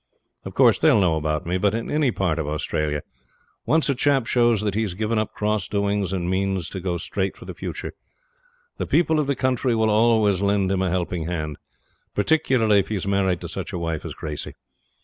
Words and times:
Of 0.45 0.55
course 0.55 0.79
they'll 0.79 0.99
know 0.99 1.15
about 1.15 1.45
me; 1.45 1.59
but 1.59 1.75
in 1.75 1.91
any 1.91 2.09
part 2.09 2.39
of 2.39 2.47
Australia, 2.47 3.03
once 3.67 3.87
a 3.87 3.93
chap 3.93 4.25
shows 4.25 4.61
that 4.61 4.73
he's 4.73 4.95
given 4.95 5.19
up 5.19 5.35
cross 5.35 5.67
doings 5.67 6.11
and 6.11 6.27
means 6.27 6.69
to 6.71 6.79
go 6.79 6.97
straight 6.97 7.37
for 7.37 7.45
the 7.45 7.53
future, 7.53 7.93
the 8.77 8.87
people 8.87 9.19
of 9.19 9.27
the 9.27 9.35
country 9.35 9.75
will 9.75 9.91
always 9.91 10.41
lend 10.41 10.71
him 10.71 10.81
a 10.81 10.89
helping 10.89 11.27
hand, 11.27 11.59
particularly 12.15 12.79
if 12.79 12.87
he's 12.87 13.05
married 13.05 13.41
to 13.41 13.47
such 13.47 13.73
a 13.73 13.77
wife 13.77 14.03
as 14.03 14.15
Gracey. 14.15 14.55